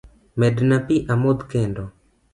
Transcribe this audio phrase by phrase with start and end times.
[0.39, 1.83] Medna pi amodh kendo